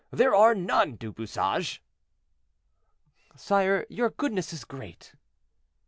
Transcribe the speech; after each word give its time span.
There 0.09 0.33
are 0.33 0.55
none, 0.55 0.95
Du 0.95 1.13
Bouchage." 1.13 1.79
"Sire, 3.35 3.85
your 3.87 4.09
goodness 4.09 4.51
is 4.51 4.65
great." 4.65 5.13